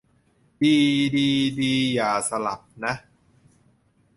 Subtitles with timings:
[0.61, 0.75] ดี
[1.15, 1.29] ดี
[1.59, 2.93] ดี อย่าสลับ นะ